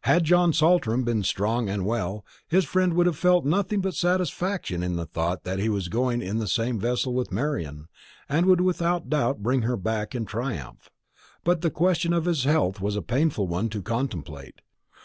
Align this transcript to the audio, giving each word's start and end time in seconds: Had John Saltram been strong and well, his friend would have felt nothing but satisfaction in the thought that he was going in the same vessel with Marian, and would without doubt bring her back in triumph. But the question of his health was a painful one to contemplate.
Had 0.00 0.24
John 0.24 0.52
Saltram 0.52 1.04
been 1.04 1.22
strong 1.22 1.68
and 1.68 1.86
well, 1.86 2.24
his 2.48 2.64
friend 2.64 2.94
would 2.94 3.06
have 3.06 3.16
felt 3.16 3.44
nothing 3.44 3.80
but 3.80 3.94
satisfaction 3.94 4.82
in 4.82 4.96
the 4.96 5.06
thought 5.06 5.44
that 5.44 5.60
he 5.60 5.68
was 5.68 5.86
going 5.86 6.20
in 6.20 6.38
the 6.40 6.48
same 6.48 6.80
vessel 6.80 7.14
with 7.14 7.30
Marian, 7.30 7.86
and 8.28 8.46
would 8.46 8.60
without 8.60 9.08
doubt 9.08 9.40
bring 9.44 9.62
her 9.62 9.76
back 9.76 10.16
in 10.16 10.24
triumph. 10.24 10.90
But 11.44 11.60
the 11.60 11.70
question 11.70 12.12
of 12.12 12.24
his 12.24 12.42
health 12.42 12.80
was 12.80 12.96
a 12.96 13.02
painful 13.02 13.46
one 13.46 13.68
to 13.68 13.82
contemplate. 13.82 14.62